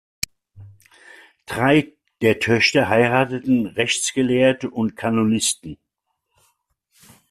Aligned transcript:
Drei 1.45 1.93
der 2.21 2.39
Töchter 2.39 2.89
heirateten 2.89 3.67
Rechtsgelehrte 3.67 4.67
und 4.71 4.95
Kanonisten. 4.95 5.77